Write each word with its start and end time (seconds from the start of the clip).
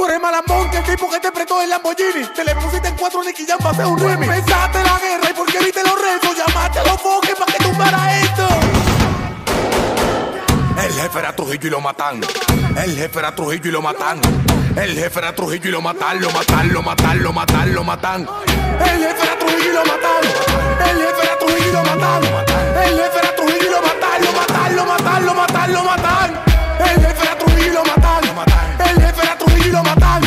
Tú 0.00 0.06
eres 0.06 0.18
malambón 0.18 0.70
que 0.70 0.78
el 0.78 0.84
tipo 0.84 1.10
que 1.10 1.20
te 1.20 1.30
prestó 1.30 1.60
el 1.60 1.68
Lamborghini. 1.68 2.24
Te 2.34 2.42
le 2.42 2.54
pusiste 2.54 2.88
en 2.88 2.96
cuatro 2.96 3.22
Nicky 3.22 3.44
Jam 3.46 3.58
para 3.58 3.72
hacer 3.72 3.84
un 3.84 3.98
remix. 3.98 4.32
Pensaste 4.32 4.82
la 4.82 4.98
guerra 4.98 5.30
y 5.30 5.34
porque 5.34 5.58
viste 5.58 5.82
los 5.82 6.00
rezos. 6.00 6.38
Llamaste 6.38 6.78
a 6.78 6.84
los 6.84 7.02
foques 7.02 7.34
para 7.34 7.52
que 7.52 7.64
tumbara 7.64 8.18
esto. 8.18 8.48
El 10.86 10.92
jefe 10.94 11.18
era 11.18 11.36
Trujillo 11.36 11.66
y 11.66 11.70
lo 11.70 11.80
matan. 11.82 12.20
El 12.82 12.96
jefe 12.96 13.18
era 13.18 13.34
Trujillo 13.34 13.68
y 13.68 13.72
lo 13.72 13.82
matan. 13.82 14.20
El 14.74 14.94
jefe 14.94 15.18
era 15.18 15.34
Trujillo 15.34 15.68
y 15.68 15.70
lo 15.70 15.82
matan, 15.82 16.18
lo 16.18 16.30
matan, 16.30 16.72
lo 16.72 16.82
matan, 16.82 17.22
lo 17.22 17.32
matan, 17.34 17.74
lo 17.74 17.84
matan. 17.84 18.28
El 18.80 19.04
jefe 19.04 19.22
era 19.22 19.38
Trujillo 19.38 19.70
y 19.70 19.74
lo 19.74 19.84
matan. 19.84 20.24
El 20.88 20.96
jefe 20.96 21.22
era 21.24 21.38
Trujillo 21.38 21.68
y 21.68 21.72
lo 21.72 21.82
matan. 21.82 22.22
El 22.84 23.00
jefe 23.00 23.18
era 23.18 23.36
Trujillo 23.36 23.66
y 23.66 23.70
lo 23.70 23.82
matan, 23.82 24.24
lo 24.24 24.32
matan, 24.32 24.76
lo 24.76 24.86
matan, 24.86 25.26
lo 25.26 25.34
matan, 25.34 25.72
lo 25.74 25.84
matan. 25.84 26.40
El 26.88 27.06
jefe 27.06 27.22
era 27.22 27.36
Trujillo 27.36 27.66
y 27.66 27.74
lo 27.74 27.84
matan. 27.84 28.24
El 28.78 29.02
jefe 29.02 29.22
era 29.22 29.36
Trujillo 29.36 29.49
y 29.66 29.70
lo 29.70 29.82
matan. 29.82 30.22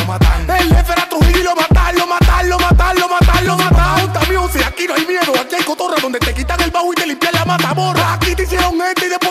El 0.48 0.74
jefe 0.74 0.92
era 0.92 1.08
Trujillo 1.08 1.40
y 1.40 1.42
lo 1.42 1.56
matan, 1.56 1.96
lo 1.96 2.06
matan, 2.06 2.48
lo 2.48 2.58
matan, 2.58 2.98
lo 2.98 3.08
matan, 3.08 3.46
lo 3.46 3.56
matan. 3.56 4.00
Junta 4.00 4.20
music, 4.30 4.62
aquí 4.66 4.86
no 4.86 4.94
hay 4.94 5.06
miedo, 5.06 5.32
aquí 5.40 5.54
hay 5.54 5.64
cotorra 5.64 5.96
donde 6.00 6.18
te 6.18 6.34
quitan 6.34 6.60
el 6.60 6.70
bajo 6.70 6.92
y 6.92 6.96
te 6.96 7.06
limpian 7.06 7.32
la 7.34 7.44
mata 7.44 7.72
borra. 7.72 8.14
Aquí 8.14 8.34
te 8.34 8.44
hicieron 8.44 8.80
este 8.82 9.06
y 9.06 9.08
después 9.10 9.23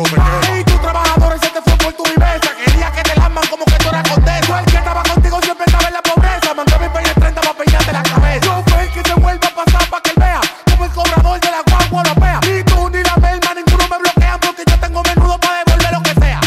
Y 0.00 0.64
tus 0.64 0.80
trabajadores 0.80 1.40
se 1.42 1.48
te 1.50 1.60
fue 1.60 1.76
por 1.76 1.92
tu 1.92 2.04
viveza. 2.04 2.50
Quería 2.64 2.90
que 2.90 3.02
te 3.02 3.14
laman 3.20 3.46
como 3.48 3.66
que 3.66 3.74
tú 3.74 3.88
eras 3.90 4.08
condesa. 4.08 4.60
El 4.60 4.64
que 4.64 4.76
estaba 4.78 5.02
contigo 5.02 5.38
siempre 5.42 5.64
estaba 5.66 5.88
en 5.88 5.92
la 5.94 6.02
pobreza. 6.02 6.54
Mandó 6.54 6.78
mi 6.78 6.88
peña 6.88 7.14
30 7.14 7.40
para 7.40 7.52
peinarte 7.52 7.92
la 7.92 8.02
cabeza. 8.02 8.46
Yo 8.46 8.64
fue 8.66 8.82
el 8.82 8.90
que 8.92 9.02
te 9.02 9.14
vuelva 9.14 9.48
a 9.48 9.64
pasar 9.64 9.90
para 9.90 10.02
que 10.02 10.10
él 10.10 10.16
vea. 10.18 10.40
Como 10.70 10.84
el 10.86 10.90
cobrador 10.92 11.40
de 11.40 11.50
la 11.50 11.62
guagua 11.68 12.02
europea. 12.02 12.40
Ni 12.48 12.64
tú 12.64 12.88
ni 12.88 13.02
la 13.02 13.14
Belma, 13.16 13.54
ninguno 13.54 13.84
me 13.90 13.98
bloquean 13.98 14.40
porque 14.40 14.62
yo 14.66 14.78
tengo 14.80 15.02
menudo 15.02 15.38
para 15.38 15.64
devolver 15.64 15.92
lo 15.92 16.02
que 16.02 16.14
sea. 16.14 16.40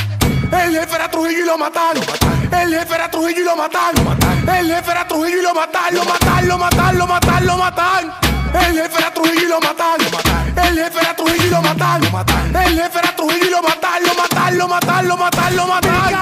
El 0.63 0.79
jefe 0.79 0.95
era 0.95 1.11
Trujillo 1.11 1.43
y 1.43 1.45
lo 1.45 1.57
mataron. 1.59 2.03
El 2.51 2.73
jefe 2.73 2.95
era 2.95 3.11
Trujillo 3.11 3.41
y 3.41 3.43
lo 3.43 3.55
mataron. 3.55 4.17
El 4.49 4.67
jefe 4.67 4.91
era 4.91 5.07
Trujillo 5.07 5.37
y 5.37 5.43
lo 5.43 5.53
mataron. 5.53 5.95
Lo 5.95 6.05
mataron, 6.05 6.47
lo 6.47 6.57
mataron, 6.57 7.45
lo 7.45 7.57
lo. 7.57 8.11
El 8.53 8.81
jefe 8.81 8.97
era 8.97 9.13
Trujillo 9.13 9.41
y 9.41 9.47
lo 9.47 9.61
mataron. 9.61 10.07
El 10.57 10.75
jefe 10.75 10.99
y 11.45 11.49
lo 11.49 11.61
mataron. 11.61 12.55
El 12.55 12.81
jefe 12.81 13.12
Trujillo 13.53 14.01
y 14.01 15.07
lo 15.07 15.17
mataron. 15.17 15.55
Lo 15.55 16.12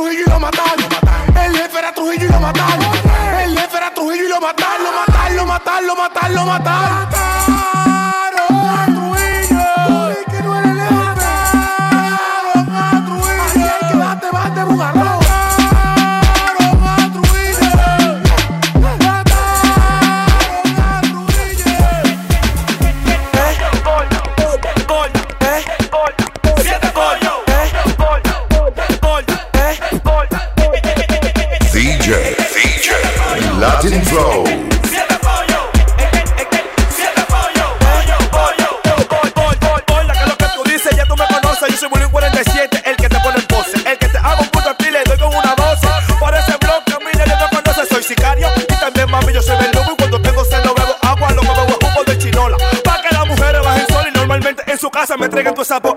Trujillo 0.00 0.24
y 0.24 0.30
lo. 0.40 0.88
El 1.44 1.56
jefe 1.58 1.78
era 1.78 1.92
Trujillo 1.92 2.24
y 2.24 2.28
lo 2.30 2.40
mataron. 2.40 2.86
El 3.44 3.58
jefe 3.58 3.76
era 3.76 3.92
Trujillo 3.92 4.24
y 4.24 4.28
lo 4.28 4.40
mataron. 4.40 4.82
Lo 4.82 4.92
mataron, 4.92 5.36
lo 5.36 5.46
mataron, 5.46 5.86
lo 5.86 5.94
mataron, 5.94 6.34
lo 6.34 6.46
mataron. 6.46 7.10
Latin 33.60 34.02
Flow. 34.06 34.44
Hola, 39.92 40.14
que 40.14 40.26
lo 40.26 40.36
que 40.38 40.46
tú 40.54 40.64
dices, 40.64 40.96
ya 40.96 41.04
tú 41.04 41.14
me 41.14 41.26
conoces. 41.26 41.68
Yo 41.68 41.76
soy 41.76 41.90
Bullying 41.90 42.08
47, 42.08 42.82
el 42.86 42.96
que 42.96 43.10
te 43.10 43.20
pone 43.20 43.38
en 43.38 43.46
pose. 43.46 43.76
El 43.76 43.98
que 43.98 44.08
te 44.08 44.16
hago 44.16 44.40
un 44.40 44.48
puto 44.48 44.70
a 44.70 44.74
doy 44.74 45.18
con 45.18 45.28
una 45.28 45.54
doce. 45.56 45.88
Por 46.18 46.34
ese 46.34 46.56
bloque, 46.56 47.04
mira, 47.04 47.26
ya 47.26 47.48
me 47.52 47.62
conoces. 47.62 47.86
Soy 47.90 48.02
sicario 48.02 48.48
y 48.56 48.80
también, 48.80 49.10
mami, 49.10 49.30
yo 49.34 49.42
soy 49.42 49.58
verdugo. 49.58 49.92
Y 49.92 49.96
cuando 49.96 50.22
tengo 50.22 50.42
sed, 50.42 50.64
no 50.64 50.74
bebo 50.74 50.96
agua, 51.02 51.30
lo 51.32 51.42
que 51.42 51.48
bebo 51.48 51.68
es 51.68 51.86
jugo 51.86 52.04
de 52.04 52.16
chinola. 52.16 52.56
Pa' 52.82 53.02
que 53.02 53.14
las 53.14 53.26
mujeres 53.26 53.62
bajen 53.62 53.86
sol 53.88 54.06
y 54.08 54.16
normalmente 54.16 54.62
en 54.72 54.78
su 54.78 54.90
casa 54.90 55.18
me 55.18 55.26
entreguen 55.26 55.52
tu 55.52 55.66
sapo. 55.66 55.94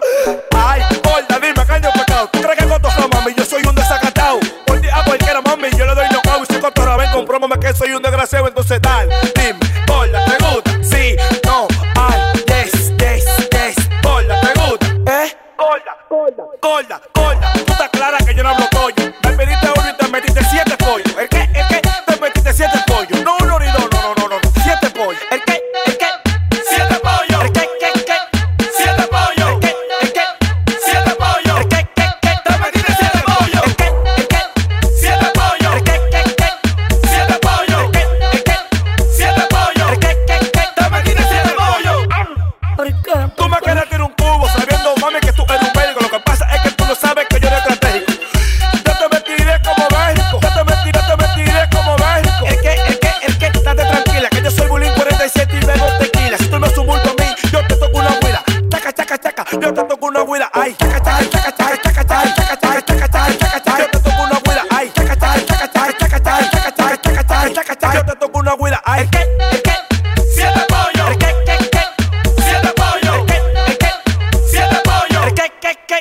campo. 43.04 43.43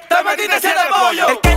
Esta 0.02 0.22
medina 0.22 0.60
se 0.60 0.68
de 0.68 0.74
pollo. 0.98 1.51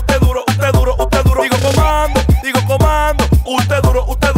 usted 0.00 0.20
duro, 0.20 0.44
usted 0.48 0.72
duro, 0.72 0.94
usted 0.98 1.22
duro. 1.24 1.42
Digo 1.42 1.56
comando, 1.60 2.20
digo 2.42 2.60
comando, 2.66 3.24
usted 3.46 3.82
duro, 3.82 4.04
usted 4.08 4.29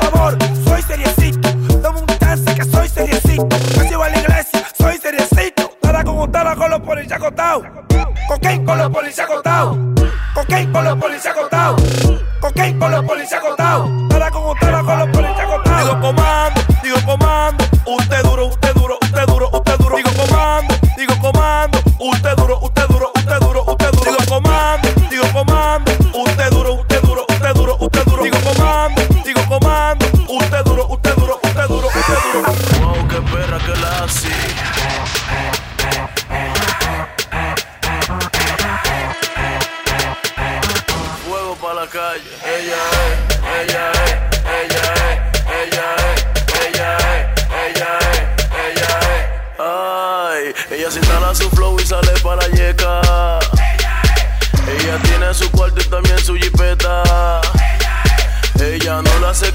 favor. 0.00 0.23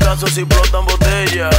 brazos 0.10 0.38
y 0.40 0.44
brotan 0.44 0.86
botellas. 0.86 1.56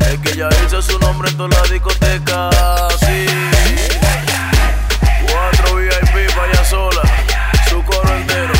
Es 0.00 0.18
que 0.18 0.32
ella 0.32 0.50
hizo 0.66 0.82
su 0.82 0.98
nombre 0.98 1.30
en 1.30 1.38
toda 1.38 1.48
la 1.48 1.62
discoteca. 1.72 2.50
Sí. 3.00 3.26
Cuatro 5.26 5.76
VIP 5.76 6.30
para 6.36 6.64
sola. 6.66 7.00
Su 7.70 7.82
coro 7.82 8.14
entero. 8.14 8.52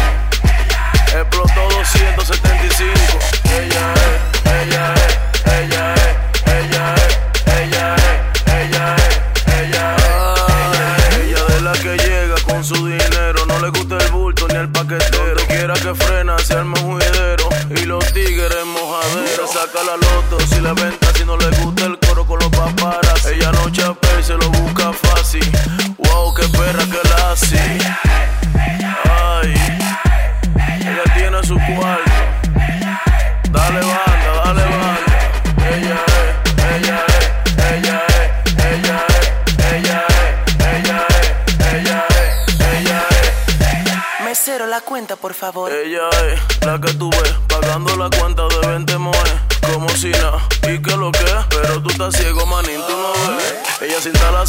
Explotó 1.14 1.68
275. 1.76 3.18
Ella 3.50 3.94
es. 3.94 4.27
que 19.78 19.84
la. 19.86 20.27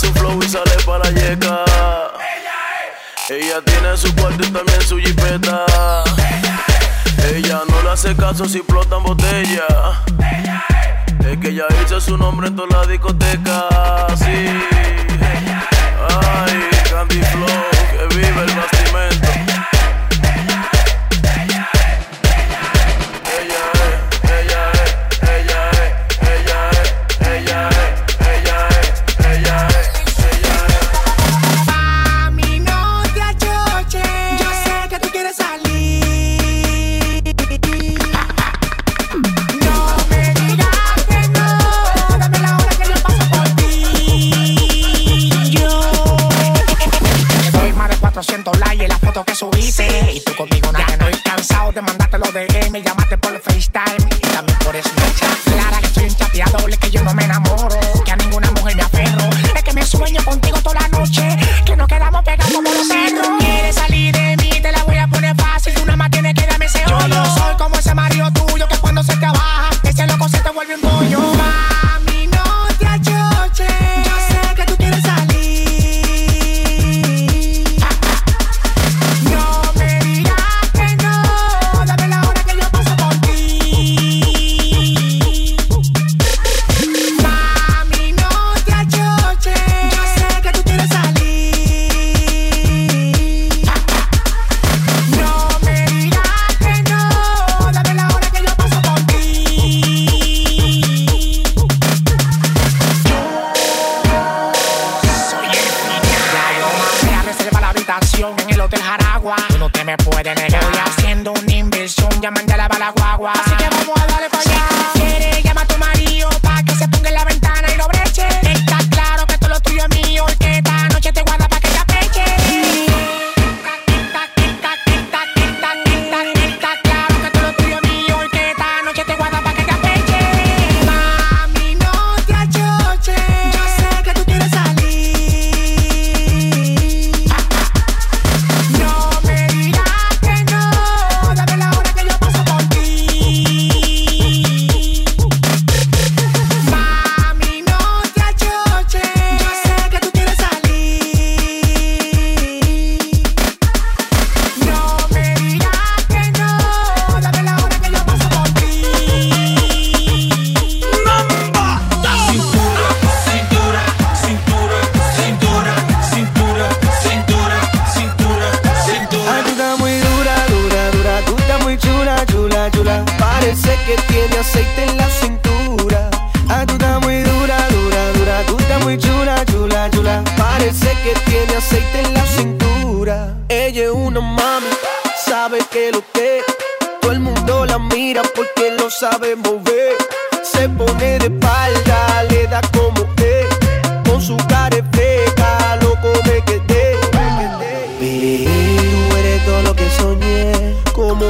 su 0.10 0.20
flow 0.20 0.40
y 0.44 0.50
sale 0.50 0.72
para 0.86 1.10
llegar. 1.12 2.14
Ella. 3.30 3.38
Ella 3.38 3.62
tiene 3.62 3.98
su 3.98 4.14
cuarto 4.16 4.44
y 4.46 4.52
también 4.52 4.82
su 4.82 4.98
jipeta. 4.98 5.66
Ella, 7.34 7.62
no 7.70 7.82
le 7.84 7.92
hace 7.92 8.16
caso 8.16 8.46
si 8.46 8.60
explotan 8.60 9.04
botella. 9.04 9.68
Es. 11.26 11.38
que 11.38 11.50
ella 11.50 11.66
hizo 11.86 12.00
su 12.02 12.18
nombre 12.18 12.48
en 12.48 12.56
toda 12.56 12.80
la 12.80 12.88
discoteca. 12.88 13.68
Sí. 14.16 14.48
Ay, 16.10 16.70
Candy 16.90 17.22
Flow, 17.22 17.48
que 17.92 18.16
vive 18.16 18.42
el 18.42 18.56
bastimento. 18.56 19.29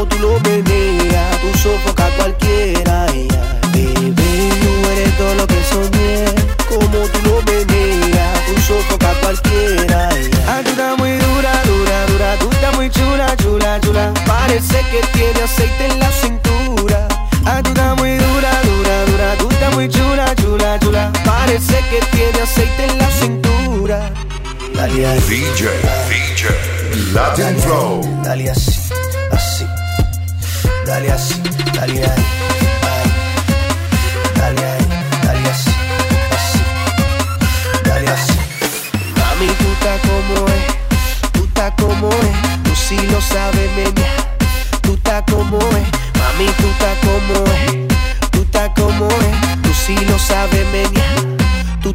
tú 0.10 0.20
lo 0.20 0.40
veneas, 0.42 1.42
tú 1.42 1.58
sofocas 1.58 2.12
a 2.12 2.16
cualquiera. 2.18 3.06
Ay, 3.10 3.28
ay. 3.32 3.70
Bebé, 3.74 4.50
no 4.64 4.92
eres 4.92 5.18
todo 5.18 5.36
lo 5.36 5.48
que 5.48 5.64
soñé, 5.64 6.26
como 6.68 7.06
tú 7.14 7.20
lo 7.24 7.42
veneas, 7.44 8.46
tú 8.48 8.62
sofocas 8.62 9.16
a 9.16 9.20
cualquiera. 9.22 10.10
Ay, 10.10 10.30
ah, 10.48 10.96
muy 10.98 11.12
dura, 11.12 11.52
dura, 11.66 12.06
dura, 12.08 12.36
tú 12.40 12.50
estás 12.52 12.76
muy 12.76 12.90
chula, 12.90 13.36
chula, 13.38 13.80
chula. 13.82 14.14
Parece 14.26 14.80
que 14.92 15.02
tiene 15.14 15.42
aceite 15.42 15.86
en 15.86 16.00
la 16.00 16.12
cintura. 16.12 17.08
Ah, 17.46 17.62
muy 17.98 18.18
dura, 18.18 18.52
dura, 18.64 19.06
dura, 19.06 19.36
tú 19.38 19.50
estás 19.50 19.74
muy 19.74 19.88
chula, 19.90 20.36
chula, 20.36 20.80
chula. 20.80 21.12
Parece 21.26 21.78
que 21.90 22.00
tiene 22.12 22.42
aceite 22.42 22.86
en 22.86 22.98
la 22.98 23.12
cintura. 23.12 24.12
Dale 24.74 25.20
DJ, 25.28 25.70
DJ, 26.10 27.14
Latin 27.14 27.58
Flow. 27.60 28.02
Dale. 28.24 28.54
Mami, 39.16 39.48
tú 39.60 39.70
como 40.02 40.48
es, 40.50 41.32
tú 41.32 41.44
estás 41.46 41.74
como 41.78 42.10
es, 42.10 42.64
tú 42.64 42.72
sí 42.76 42.98
lo 43.08 43.22
sabes, 43.22 43.72
meña. 43.78 44.12
Tú 44.82 45.00
como 45.32 45.60
es, 45.60 45.88
mami, 46.20 46.48
tú 46.58 46.68
como 47.02 47.46
es, 47.54 47.88
tú 48.32 48.46
como 48.76 49.08
es, 49.08 49.62
tú 49.62 49.74
sí 49.74 49.96
lo 50.06 50.20
sabes, 50.20 50.66
meña. 50.74 51.06
Tú 51.82 51.92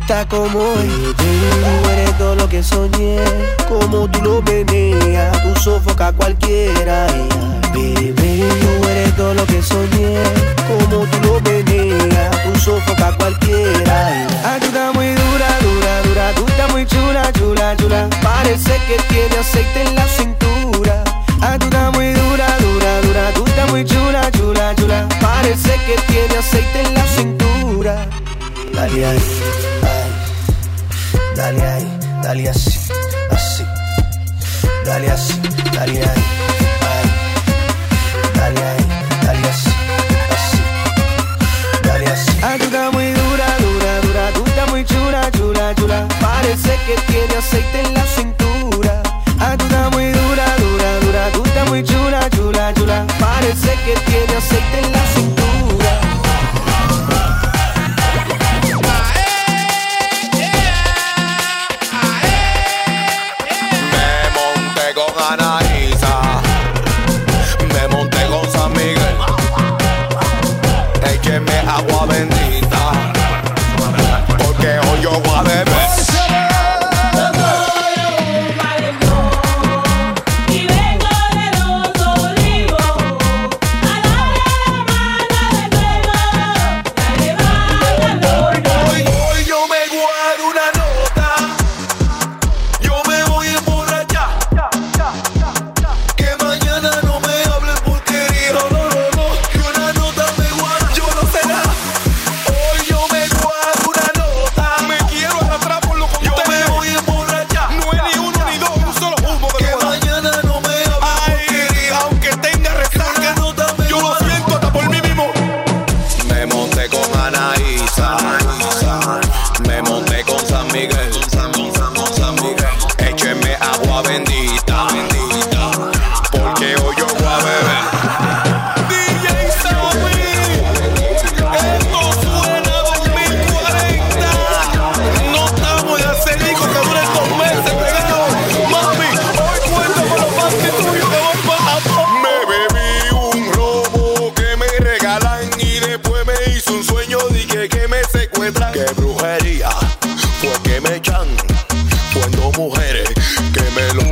cuando 152.15 152.51
mujeres 152.57 153.09
que 153.53 153.63
me 153.75 153.95
lo... 153.95 154.03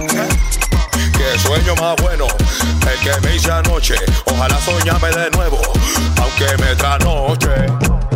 Que 1.13 1.39
sueño 1.39 1.75
más 1.81 1.97
bueno, 2.03 2.27
el 2.27 2.99
que 3.01 3.21
me 3.27 3.37
hice 3.37 3.51
anoche, 3.51 3.95
ojalá 4.27 4.61
soñame 4.61 5.09
de 5.11 5.31
nuevo, 5.31 5.61
aunque 6.21 6.57
me 6.63 6.75
trasnoche. 6.75 8.12